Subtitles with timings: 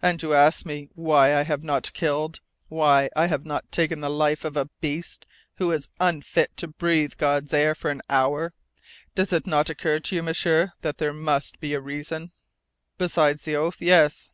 [0.00, 4.08] And you ask me why I have not killed, why I have not taken the
[4.08, 8.54] life of a beast who is unfit to breathe God's air for an hour!
[9.14, 12.32] Does it not occur to you, M'sieur, that there must be a reason?"
[12.96, 14.30] "Besides the oath, yes!"